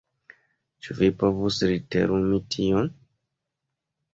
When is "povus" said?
1.23-1.59